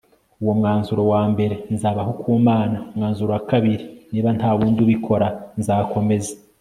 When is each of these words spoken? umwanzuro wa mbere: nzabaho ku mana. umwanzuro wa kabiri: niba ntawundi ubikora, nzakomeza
umwanzuro 0.53 1.01
wa 1.13 1.21
mbere: 1.31 1.55
nzabaho 1.73 2.11
ku 2.21 2.27
mana. 2.47 2.77
umwanzuro 2.91 3.29
wa 3.35 3.41
kabiri: 3.49 3.85
niba 4.11 4.29
ntawundi 4.37 4.79
ubikora, 4.85 5.27
nzakomeza 5.59 6.33